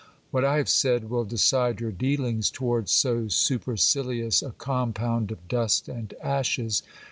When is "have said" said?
0.57-1.11